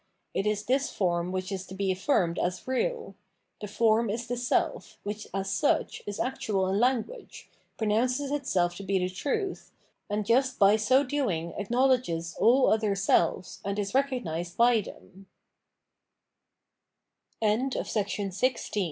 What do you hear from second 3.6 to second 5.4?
form is the self, which